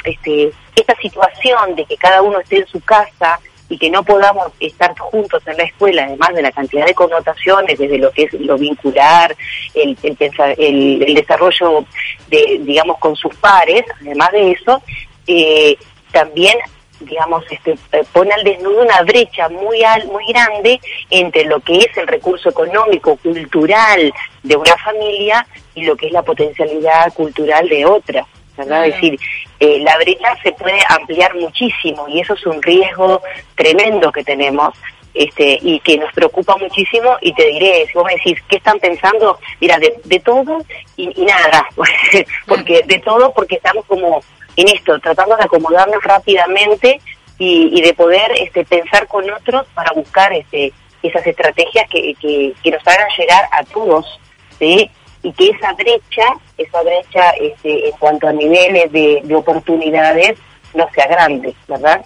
este, 0.04 0.52
esta 0.76 0.94
situación 0.96 1.74
de 1.74 1.86
que 1.86 1.96
cada 1.96 2.20
uno 2.20 2.38
esté 2.38 2.58
en 2.58 2.66
su 2.66 2.82
casa 2.82 3.40
y 3.73 3.79
que 3.79 3.91
no 3.91 4.02
podamos 4.02 4.52
estar 4.61 4.97
juntos 4.99 5.43
en 5.47 5.57
la 5.57 5.62
escuela, 5.64 6.05
además 6.05 6.35
de 6.35 6.43
la 6.43 6.52
cantidad 6.52 6.85
de 6.85 6.93
connotaciones 6.93 7.79
desde 7.79 7.97
lo 7.97 8.11
que 8.11 8.25
es 8.25 8.35
lo 8.35 8.59
vincular, 8.59 9.35
el, 9.73 9.97
el, 10.02 11.14
desarrollo 11.14 11.87
de, 12.29 12.61
digamos, 12.61 12.99
con 12.99 13.17
sus 13.17 13.35
pares, 13.37 13.83
además 14.02 14.31
de 14.33 14.50
eso, 14.50 14.83
eh, 15.26 15.79
también 16.11 16.59
digamos, 17.00 17.45
este, 17.50 17.73
eh, 17.93 18.05
pone 18.12 18.31
al 18.33 18.45
desnudo 18.45 18.83
una 18.83 19.00
brecha 19.02 19.49
muy 19.49 19.83
al, 19.83 20.07
muy 20.07 20.25
grande 20.29 20.79
entre 21.09 21.45
lo 21.47 21.59
que 21.61 21.79
es 21.79 21.97
el 21.97 22.07
recurso 22.07 22.50
económico, 22.50 23.17
cultural 23.17 24.12
de 24.43 24.57
una 24.57 24.76
familia 24.76 25.47
y 25.75 25.85
lo 25.85 25.97
que 25.97 26.09
es 26.09 26.12
la 26.12 26.23
potencialidad 26.23 27.12
cultural 27.14 27.69
de 27.71 27.87
otra. 27.87 28.26
¿Verdad? 28.56 28.87
Es 28.87 28.94
decir, 28.94 29.18
eh, 29.61 29.80
la 29.80 29.97
brecha 29.99 30.37
se 30.42 30.52
puede 30.52 30.78
ampliar 30.88 31.35
muchísimo 31.35 32.06
y 32.09 32.21
eso 32.21 32.35
es 32.35 32.47
un 32.47 32.62
riesgo 32.62 33.23
tremendo 33.54 34.12
que 34.12 34.25
tenemos 34.25 34.75
este, 35.14 35.59
y 35.61 35.78
que 35.80 35.99
nos 35.99 36.12
preocupa 36.12 36.56
muchísimo 36.56 37.16
y 37.21 37.35
te 37.35 37.47
diré, 37.47 37.87
si 37.87 37.94
vos 37.94 38.04
me 38.06 38.14
decís, 38.14 38.38
¿qué 38.49 38.56
están 38.56 38.78
pensando? 38.78 39.38
Mira, 39.61 39.78
de, 39.78 39.94
de 40.04 40.21
todo 40.21 40.59
y, 40.97 41.21
y 41.21 41.25
nada, 41.25 41.66
porque 42.47 42.82
de 42.87 42.99
todo 43.00 43.32
porque 43.32 43.56
estamos 43.56 43.85
como 43.87 44.23
en 44.56 44.68
esto, 44.68 44.99
tratando 45.00 45.37
de 45.37 45.44
acomodarnos 45.44 46.02
rápidamente 46.02 47.00
y, 47.38 47.80
de 47.80 47.92
poder 47.94 48.30
este, 48.38 48.64
pensar 48.64 49.09
con 49.09 49.28
otros 49.28 49.66
para 49.75 49.92
buscar 49.92 50.32
este, 50.32 50.73
esas 51.02 51.26
estrategias 51.26 51.88
que, 51.90 52.14
que, 52.21 52.71
nos 52.71 52.87
hagan 52.87 53.09
llegar 53.18 53.44
a 53.50 53.64
todos, 53.64 54.21
¿sí? 54.59 54.88
Y 55.23 55.33
que 55.33 55.50
esa 55.50 55.73
brecha, 55.75 56.26
esa 56.59 56.83
brecha 56.83 57.31
este, 57.41 57.88
en 57.88 57.97
cuanto 57.99 58.29
a 58.29 58.33
niveles 58.33 58.91
de, 58.93 59.21
de 59.25 59.35
oportunidades 59.35 60.38
no 60.75 60.88
sea 60.95 61.07
grande, 61.07 61.55
¿verdad? 61.69 62.05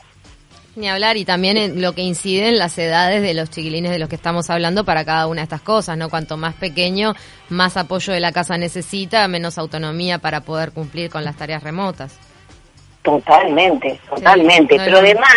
Ni 0.76 0.90
hablar, 0.90 1.16
y 1.16 1.24
también 1.24 1.56
en 1.56 1.80
lo 1.80 1.94
que 1.94 2.02
incide 2.02 2.48
en 2.48 2.58
las 2.58 2.76
edades 2.76 3.22
de 3.22 3.32
los 3.32 3.48
chiquilines 3.48 3.90
de 3.90 3.98
los 3.98 4.10
que 4.10 4.16
estamos 4.16 4.50
hablando 4.50 4.84
para 4.84 5.06
cada 5.06 5.26
una 5.26 5.40
de 5.40 5.44
estas 5.44 5.62
cosas, 5.62 5.96
¿no? 5.96 6.10
Cuanto 6.10 6.36
más 6.36 6.54
pequeño, 6.54 7.14
más 7.48 7.78
apoyo 7.78 8.12
de 8.12 8.20
la 8.20 8.30
casa 8.30 8.58
necesita, 8.58 9.26
menos 9.26 9.56
autonomía 9.56 10.18
para 10.18 10.42
poder 10.42 10.72
cumplir 10.72 11.08
con 11.08 11.24
las 11.24 11.36
tareas 11.36 11.62
remotas. 11.62 12.18
Totalmente, 13.00 13.98
totalmente. 14.10 14.76
Pero 14.76 14.98
además, 14.98 15.30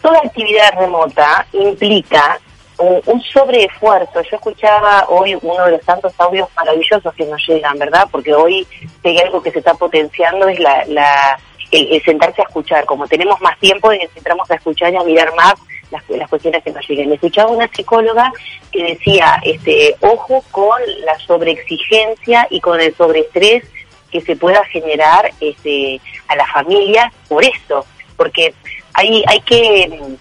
toda 0.00 0.18
actividad 0.18 0.74
remota 0.78 1.44
implica 1.52 2.38
un, 2.78 3.22
sobreesfuerzo. 3.22 4.22
Yo 4.22 4.36
escuchaba 4.36 5.06
hoy 5.08 5.36
uno 5.40 5.64
de 5.64 5.72
los 5.72 5.82
tantos 5.82 6.12
audios 6.18 6.48
maravillosos 6.56 7.14
que 7.14 7.26
nos 7.26 7.46
llegan, 7.46 7.78
¿verdad? 7.78 8.08
Porque 8.10 8.34
hoy 8.34 8.66
hay 9.04 9.18
algo 9.18 9.42
que 9.42 9.50
se 9.50 9.58
está 9.58 9.74
potenciando 9.74 10.48
es 10.48 10.58
la, 10.58 10.84
la 10.86 11.38
el, 11.70 12.02
sentarse 12.02 12.42
a 12.42 12.44
escuchar. 12.44 12.84
Como 12.84 13.06
tenemos 13.06 13.40
más 13.40 13.58
tiempo, 13.58 13.92
entramos 13.92 14.50
a 14.50 14.54
escuchar 14.54 14.92
y 14.92 14.96
a 14.96 15.02
mirar 15.02 15.34
más 15.34 15.54
las, 15.90 16.08
las 16.10 16.28
cuestiones 16.28 16.62
que 16.62 16.70
nos 16.70 16.86
llegan. 16.88 17.12
Escuchaba 17.12 17.50
una 17.50 17.68
psicóloga 17.68 18.32
que 18.70 18.84
decía, 18.84 19.40
este, 19.44 19.96
ojo 20.00 20.44
con 20.50 20.80
la 21.04 21.18
sobreexigencia 21.20 22.46
y 22.50 22.60
con 22.60 22.80
el 22.80 22.94
sobreestrés 22.94 23.64
que 24.10 24.20
se 24.20 24.36
pueda 24.36 24.62
generar 24.66 25.30
este, 25.40 26.00
a 26.28 26.36
la 26.36 26.46
familia 26.46 27.10
por 27.28 27.42
esto, 27.42 27.86
porque 28.16 28.54
hay, 28.92 29.24
hay 29.26 29.40
que 29.40 30.18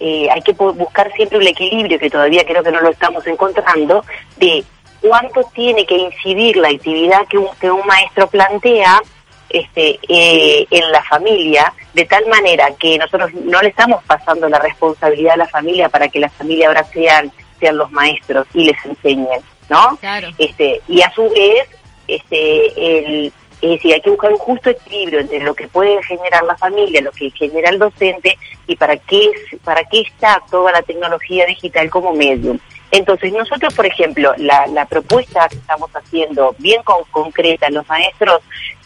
eh, 0.00 0.28
hay 0.30 0.42
que 0.42 0.52
buscar 0.52 1.12
siempre 1.12 1.38
un 1.38 1.46
equilibrio 1.46 1.98
que 1.98 2.10
todavía 2.10 2.44
creo 2.44 2.62
que 2.62 2.70
no 2.70 2.80
lo 2.80 2.90
estamos 2.90 3.26
encontrando 3.26 4.04
de 4.36 4.64
cuánto 5.00 5.42
tiene 5.54 5.86
que 5.86 5.96
incidir 5.96 6.56
la 6.56 6.68
actividad 6.68 7.26
que 7.28 7.38
un, 7.38 7.48
que 7.60 7.70
un 7.70 7.86
maestro 7.86 8.28
plantea 8.28 9.00
este, 9.48 9.98
eh, 10.08 10.66
en 10.70 10.92
la 10.92 11.02
familia, 11.04 11.72
de 11.94 12.04
tal 12.04 12.26
manera 12.26 12.68
que 12.78 12.98
nosotros 12.98 13.32
no 13.32 13.60
le 13.62 13.68
estamos 13.68 14.04
pasando 14.04 14.48
la 14.48 14.58
responsabilidad 14.58 15.34
a 15.34 15.38
la 15.38 15.48
familia 15.48 15.88
para 15.88 16.08
que 16.08 16.20
la 16.20 16.28
familia 16.28 16.68
ahora 16.68 16.84
sean, 16.84 17.32
sean 17.58 17.78
los 17.78 17.90
maestros 17.90 18.46
y 18.52 18.64
les 18.64 18.84
enseñen, 18.84 19.40
¿no? 19.70 19.98
Este, 20.36 20.80
y 20.86 21.00
a 21.00 21.10
su 21.12 21.28
vez 21.30 21.68
este, 22.06 22.98
el, 22.98 23.32
es 23.60 23.70
decir, 23.70 23.94
hay 23.94 24.00
que 24.00 24.10
buscar 24.10 24.32
un 24.32 24.38
justo 24.38 24.70
equilibrio 24.70 25.20
entre 25.20 25.40
lo 25.40 25.54
que 25.54 25.66
puede 25.68 26.02
generar 26.04 26.44
la 26.44 26.56
familia, 26.56 27.00
lo 27.00 27.10
que 27.10 27.30
genera 27.30 27.70
el 27.70 27.78
docente 27.78 28.38
y 28.66 28.76
para 28.76 28.96
qué, 28.96 29.30
para 29.64 29.82
qué 29.84 30.02
está 30.02 30.40
toda 30.50 30.72
la 30.72 30.82
tecnología 30.82 31.44
digital 31.46 31.90
como 31.90 32.12
medio. 32.12 32.56
Entonces, 32.90 33.32
nosotros, 33.32 33.74
por 33.74 33.86
ejemplo, 33.86 34.32
la, 34.38 34.66
la 34.68 34.86
propuesta 34.86 35.48
que 35.48 35.56
estamos 35.56 35.90
haciendo 35.94 36.54
bien 36.58 36.82
con, 36.82 37.04
concreta, 37.10 37.68
los 37.70 37.86
maestros, 37.88 38.40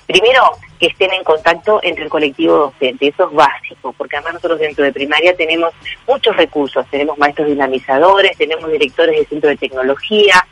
primero, 0.07 0.43
que 0.81 0.87
estén 0.89 1.13
en 1.13 1.23
contacto 1.23 1.79
entre 1.83 2.05
el 2.05 2.11
colectivo 2.11 2.57
docente, 2.57 3.09
eso 3.09 3.29
es 3.29 3.35
básico, 3.35 3.93
porque 3.97 4.17
además 4.17 4.35
nosotros 4.35 4.59
dentro 4.59 4.85
de 4.85 4.93
primaria 4.93 5.37
tenemos 5.37 5.73
muchos 6.09 6.37
recursos, 6.37 6.85
tenemos 6.91 7.17
maestros 7.19 7.47
dinamizadores, 7.47 8.37
tenemos 8.37 8.71
directores 8.73 9.17
de 9.17 9.27
centro 9.27 9.51
de 9.51 9.57
tecnología, 9.57 10.45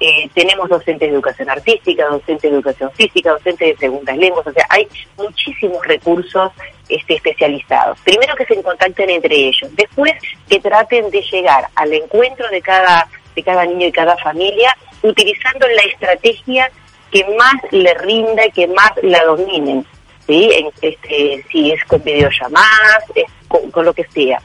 eh, 0.00 0.30
tenemos 0.32 0.68
docentes 0.68 1.08
de 1.08 1.14
educación 1.14 1.50
artística, 1.50 2.06
docentes 2.06 2.42
de 2.42 2.56
educación 2.56 2.90
física, 2.92 3.32
docentes 3.32 3.68
de 3.68 3.76
segundas 3.78 4.16
lenguas, 4.16 4.46
o 4.46 4.52
sea, 4.52 4.64
hay 4.68 4.86
muchísimos 5.16 5.84
recursos 5.86 6.52
este, 6.88 7.16
especializados. 7.16 7.98
Primero 8.04 8.36
que 8.36 8.46
se 8.46 8.62
contacten 8.62 9.10
entre 9.10 9.34
ellos, 9.34 9.74
después 9.74 10.12
que 10.48 10.60
traten 10.60 11.10
de 11.10 11.20
llegar 11.22 11.66
al 11.74 11.92
encuentro 11.92 12.48
de 12.48 12.62
cada, 12.62 13.08
de 13.34 13.42
cada 13.42 13.64
niño 13.64 13.88
y 13.88 13.92
cada 13.92 14.16
familia 14.18 14.76
utilizando 15.02 15.66
la 15.66 15.82
estrategia 15.82 16.70
que 17.10 17.24
más 17.36 17.56
le 17.72 17.92
rinda 17.94 18.46
y 18.46 18.52
que 18.52 18.68
más 18.68 18.92
la 19.02 19.24
dominen, 19.24 19.84
¿sí? 20.28 20.50
este, 20.80 21.44
si 21.50 21.72
es 21.72 21.84
con 21.86 22.02
videollamadas, 22.04 23.04
con, 23.48 23.68
con 23.72 23.84
lo 23.84 23.92
que 23.92 24.04
sea. 24.04 24.40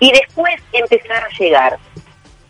Y 0.00 0.10
después 0.10 0.54
empezar 0.72 1.24
a 1.24 1.38
llegar 1.38 1.78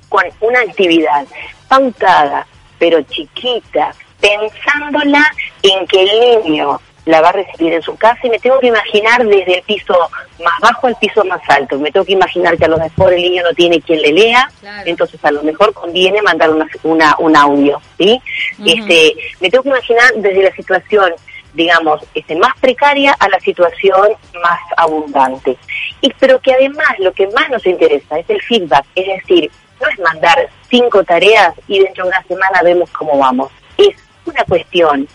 con 0.09 0.25
una 0.41 0.61
actividad 0.61 1.27
pautada, 1.69 2.47
pero 2.79 3.03
chiquita, 3.03 3.95
pensándola 4.21 5.25
en 5.63 5.87
que 5.87 6.03
el 6.03 6.45
niño 6.45 6.81
la 7.07 7.21
va 7.21 7.29
a 7.29 7.33
recibir 7.33 7.73
en 7.73 7.83
su 7.83 7.97
casa 7.97 8.19
y 8.25 8.31
me 8.31 8.39
tengo 8.39 8.59
que 8.59 8.67
imaginar 8.67 9.25
desde 9.25 9.59
el 9.59 9.63
piso 9.63 9.95
más 10.43 10.61
bajo 10.61 10.89
al 10.89 10.97
piso 10.97 11.25
más 11.25 11.41
alto. 11.49 11.79
Me 11.79 11.93
tengo 11.93 12.05
que 12.05 12.13
imaginar 12.13 12.59
que 12.59 12.65
a 12.65 12.69
lo 12.69 12.79
mejor 12.79 13.15
el 13.15 13.23
niño 13.23 13.43
no 13.45 13.55
tiene 13.55 13.81
quien 13.81 14.03
le 14.03 14.13
lea, 14.13 14.51
entonces 14.85 15.25
a 15.25 15.31
lo 15.31 15.43
mejor 15.45 15.73
conviene 15.73 16.21
mandar 16.23 16.51
una, 16.51 16.67
una 16.83 17.17
un 17.19 17.37
audio, 17.37 17.81
¿sí? 17.97 18.21
Este, 18.65 19.15
me 19.41 19.49
tengo 19.49 19.63
que 19.63 19.71
imaginar 19.71 20.13
desde 20.17 20.43
la 20.43 20.55
situación 20.55 21.15
digamos, 21.55 22.03
este, 22.15 22.37
más 22.37 22.53
precaria 22.61 23.17
a 23.19 23.31
la 23.31 23.41
situación 23.41 24.11
más 24.43 24.61
abundante. 24.77 25.57
Y 26.03 26.13
pero 26.21 26.39
que 26.41 26.53
además 26.53 26.99
lo 26.99 27.13
que 27.13 27.27
más 27.29 27.49
nos 27.49 27.65
interesa 27.65 28.19
es 28.19 28.29
el 28.29 28.43
feedback, 28.43 28.85
es 28.95 29.07
decir, 29.07 29.51
no 29.81 29.89
es 29.89 29.99
mandar 29.99 30.49
cinco 30.77 31.03
tareas 31.05 31.55
y 31.69 31.81
dentro 31.81 32.05
de 32.05 32.11
una 32.11 32.23
semana 32.25 32.61
vemos 32.63 32.91
cómo 32.91 33.19
vamos. 33.19 33.51
Es 33.79 33.97
una 34.27 34.45
cuestión, 34.45 35.09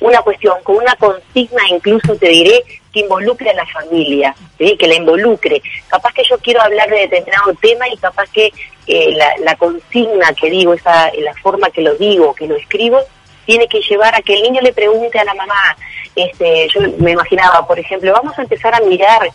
una 0.00 0.22
cuestión 0.22 0.54
con 0.62 0.76
una 0.76 0.94
consigna, 0.96 1.62
incluso 1.70 2.14
te 2.16 2.28
diré, 2.28 2.62
que 2.92 3.00
involucre 3.00 3.50
a 3.50 3.54
la 3.54 3.66
familia, 3.66 4.34
que 4.58 4.86
la 4.86 4.94
involucre. 4.94 5.60
Capaz 5.88 6.12
que 6.12 6.22
yo 6.28 6.38
quiero 6.38 6.62
hablar 6.62 6.88
de 6.90 7.00
determinado 7.08 7.54
tema 7.60 7.88
y 7.88 7.96
capaz 7.96 8.30
que 8.30 8.52
eh, 8.86 9.16
la, 9.40 9.56
consigna 9.56 10.32
que 10.34 10.50
digo, 10.50 10.74
esa, 10.74 11.10
la 11.18 11.34
forma 11.42 11.70
que 11.70 11.82
lo 11.82 11.94
digo, 11.94 12.34
que 12.34 12.46
lo 12.46 12.56
escribo, 12.56 13.00
tiene 13.44 13.66
que 13.66 13.80
llevar 13.80 14.14
a 14.14 14.22
que 14.22 14.34
el 14.34 14.42
niño 14.42 14.60
le 14.60 14.72
pregunte 14.72 15.18
a 15.18 15.24
la 15.24 15.34
mamá. 15.34 15.76
Este, 16.14 16.68
yo 16.68 16.80
me 16.98 17.12
imaginaba, 17.12 17.66
por 17.66 17.78
ejemplo, 17.78 18.12
vamos 18.12 18.38
a 18.38 18.42
empezar 18.42 18.74
a 18.74 18.80
mirar 18.80 19.28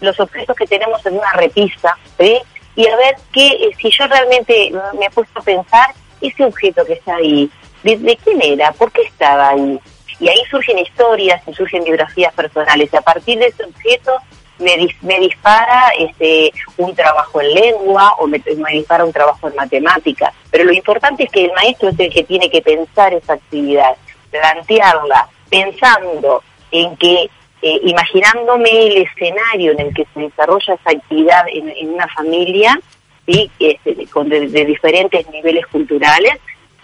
los 0.00 0.20
objetos 0.20 0.54
que 0.54 0.66
tenemos 0.66 1.04
en 1.06 1.14
una 1.14 1.32
repisa, 1.32 1.96
¿sí? 2.18 2.38
Y 2.78 2.86
a 2.86 2.96
ver 2.96 3.16
que 3.32 3.44
eh, 3.44 3.70
si 3.82 3.90
yo 3.90 4.06
realmente 4.06 4.70
me 4.96 5.06
he 5.06 5.10
puesto 5.10 5.40
a 5.40 5.42
pensar, 5.42 5.92
ese 6.20 6.44
objeto 6.44 6.84
que 6.84 6.92
está 6.92 7.16
ahí, 7.16 7.50
¿de, 7.82 8.16
quién 8.22 8.40
era? 8.40 8.70
¿Por 8.70 8.92
qué 8.92 9.02
estaba 9.02 9.48
ahí? 9.48 9.80
Y 10.20 10.28
ahí 10.28 10.38
surgen 10.48 10.78
historias 10.78 11.42
y 11.48 11.54
surgen 11.54 11.82
biografías 11.82 12.32
personales. 12.34 12.88
Y 12.92 12.96
a 12.96 13.00
partir 13.00 13.36
de 13.40 13.46
ese 13.46 13.64
objeto 13.64 14.12
me, 14.60 14.76
me 15.02 15.18
dispara 15.18 15.90
este, 15.98 16.52
un 16.76 16.94
trabajo 16.94 17.40
en 17.40 17.52
lengua 17.52 18.14
o 18.20 18.28
me, 18.28 18.40
me, 18.56 18.70
dispara 18.70 19.04
un 19.04 19.12
trabajo 19.12 19.48
en 19.48 19.56
matemática. 19.56 20.32
Pero 20.52 20.62
lo 20.62 20.72
importante 20.72 21.24
es 21.24 21.32
que 21.32 21.46
el 21.46 21.52
maestro 21.54 21.88
es 21.88 21.98
el 21.98 22.12
que 22.12 22.22
tiene 22.22 22.48
que 22.48 22.62
pensar 22.62 23.12
esa 23.12 23.32
actividad, 23.32 23.96
plantearla, 24.30 25.28
pensando 25.50 26.44
en 26.70 26.96
que 26.96 27.28
eh, 27.60 27.80
imaginándome 27.82 28.70
el 28.86 28.98
escenario 28.98 29.72
en 29.72 29.80
el 29.80 29.94
que 29.94 30.06
se 30.14 30.20
desarrolla 30.20 30.74
esa 30.74 30.90
actividad 30.90 31.44
en, 31.48 31.90
una 31.90 32.06
familia, 32.08 32.78
¿sí? 33.26 33.50
Este, 33.58 34.06
con 34.06 34.28
de, 34.28 34.46
diferentes 34.46 35.28
niveles 35.30 35.66
culturales, 35.66 36.34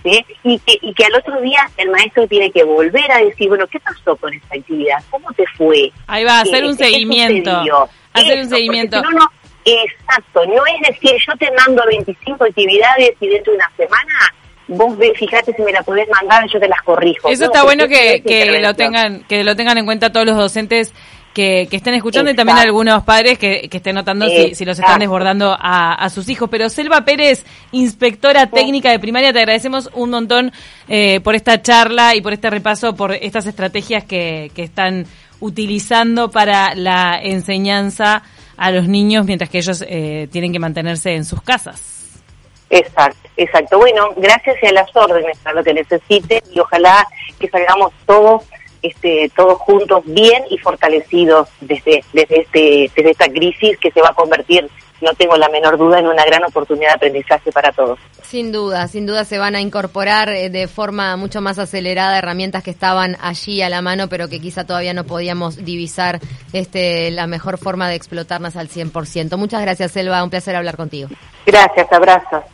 ¿sí? 0.03 0.25
y, 0.43 0.59
que, 0.59 0.79
y 0.83 0.93
que 0.93 1.05
al 1.05 1.15
otro 1.15 1.41
día 1.41 1.71
el 1.77 1.91
maestro 1.91 2.27
tiene 2.27 2.51
que 2.51 2.65
volver 2.65 3.11
a 3.13 3.19
decir, 3.19 3.49
bueno, 3.49 3.67
¿qué 3.69 3.79
pasó 3.79 4.17
con 4.17 4.35
esta 4.35 4.57
actividad? 4.57 5.03
¿Cómo 5.11 5.33
te 5.33 5.45
fue? 5.57 5.93
Ahí 6.09 6.25
va, 6.25 6.39
a 6.39 6.43
hacer 6.43 6.65
un 6.65 6.77
seguimiento. 6.77 7.51
Hacer 8.13 8.41
un 8.41 8.49
seguimiento. 8.49 9.01
No, 9.01 9.11
no, 9.11 9.31
exacto, 9.65 10.45
no 10.47 10.67
es 10.67 10.89
decir, 10.89 11.17
yo 11.27 11.37
te 11.37 11.51
mando 11.53 11.85
25 11.87 12.45
actividades 12.45 13.13
y 13.21 13.29
dentro 13.29 13.53
de 13.53 13.59
una 13.59 13.71
semana 13.77 14.34
vos 14.69 14.97
ve, 14.97 15.13
fíjate 15.15 15.53
si 15.55 15.63
me 15.63 15.73
la 15.73 15.83
podés 15.83 16.09
mandar, 16.09 16.45
yo 16.53 16.59
te 16.59 16.69
las 16.69 16.83
corrijo. 16.83 17.29
Eso 17.29 17.45
está 17.45 17.65
bueno 17.65 17.87
que, 17.89 18.23
que 18.23 18.61
lo 18.61 18.75
tengan 18.75 19.25
que 19.25 19.45
lo 19.45 19.57
tengan 19.57 19.79
en 19.79 19.85
cuenta 19.85 20.13
todos 20.13 20.27
los 20.27 20.37
docentes 20.37 20.93
que, 21.35 21.69
estén 21.71 21.95
escuchando 21.95 22.31
y 22.31 22.35
también 22.35 22.57
algunos 22.59 23.03
padres 23.03 23.39
que, 23.39 23.69
estén 23.71 23.97
notando 23.97 24.27
si, 24.29 24.65
los 24.65 24.79
están 24.79 25.01
desbordando 25.01 25.55
a, 25.59 26.09
sus 26.09 26.29
hijos. 26.29 26.49
Pero 26.51 26.71
Selva 26.71 27.05
Pérez, 27.05 27.45
inspectora 27.73 28.47
técnica 28.47 28.91
de 28.91 28.99
primaria, 28.99 29.33
te 29.33 29.41
agradecemos 29.41 29.91
un 29.95 30.11
montón 30.11 30.53
eh, 30.89 31.21
por 31.21 31.35
esta 31.35 31.61
charla 31.61 32.15
y 32.15 32.21
por 32.21 32.33
este 32.33 32.49
repaso, 32.49 32.95
por 32.95 33.13
estas 33.13 33.47
estrategias 33.47 34.05
que, 34.05 34.51
que 34.55 34.63
están 34.63 35.07
utilizando 35.41 36.31
para 36.31 36.75
la 36.75 37.19
enseñanza 37.21 38.23
a 38.57 38.71
los 38.71 38.87
niños 38.87 39.27
mientras 39.27 39.51
que 39.51 39.59
ellos 39.59 39.85
eh, 39.87 40.29
tienen 40.31 40.53
que 40.53 40.61
mantenerse 40.61 41.15
en 41.15 41.25
sus 41.25 41.43
casas. 41.43 41.94
Exacto, 42.75 43.29
exacto. 43.37 43.79
Bueno, 43.79 44.09
gracias 44.17 44.57
y 44.61 44.67
a 44.67 44.73
las 44.73 44.95
órdenes 44.97 45.39
para 45.39 45.57
lo 45.57 45.63
que 45.63 45.75
necesiten 45.75 46.41
y 46.53 46.59
ojalá 46.59 47.07
que 47.39 47.49
salgamos 47.49 47.93
todos 48.05 48.43
este, 48.83 49.31
todos 49.35 49.59
juntos 49.61 50.03
bien 50.05 50.43
y 50.51 50.59
fortalecidos 50.59 51.49
desde, 51.63 52.05
desde, 52.13 52.41
este, 52.43 52.91
desde 52.95 53.11
esta 53.13 53.29
crisis 53.29 53.79
que 53.79 53.91
se 53.91 54.03
va 54.03 54.11
a 54.11 54.15
convertir, 54.15 54.69
no 55.01 55.15
tengo 55.15 55.37
la 55.37 55.49
menor 55.49 55.79
duda, 55.79 56.01
en 56.01 56.07
una 56.07 56.25
gran 56.25 56.45
oportunidad 56.45 56.89
de 56.89 56.95
aprendizaje 56.95 57.51
para 57.51 57.73
todos. 57.73 57.99
Sin 58.23 58.53
duda, 58.53 58.87
sin 58.89 59.07
duda 59.07 59.25
se 59.25 59.39
van 59.39 59.55
a 59.55 59.63
incorporar 59.63 60.29
eh, 60.29 60.51
de 60.51 60.69
forma 60.69 61.17
mucho 61.17 61.41
más 61.41 61.59
acelerada 61.59 62.19
herramientas 62.19 62.63
que 62.63 62.73
estaban 62.73 63.17
allí 63.23 63.63
a 63.63 63.71
la 63.71 63.81
mano, 63.81 64.09
pero 64.11 64.29
que 64.29 64.41
quizá 64.41 64.65
todavía 64.65 64.93
no 64.93 65.05
podíamos 65.05 65.65
divisar 65.65 66.21
este, 66.53 67.11
la 67.11 67.27
mejor 67.27 67.57
forma 67.57 67.89
de 67.89 67.95
explotarlas 67.95 68.57
al 68.57 68.69
100%. 68.69 69.39
Muchas 69.39 69.63
gracias, 69.63 69.93
Selva. 69.93 70.23
Un 70.23 70.31
placer 70.31 70.57
hablar 70.57 70.77
contigo. 70.77 71.09
Gracias, 71.47 71.91
abrazos. 71.91 72.45